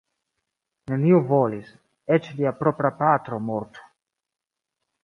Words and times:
Neniu 0.93 1.19
volis; 1.33 1.69
eĉ 2.17 2.31
lia 2.41 2.55
propra 2.63 2.95
patro 3.05 3.43
Mort. 3.53 3.83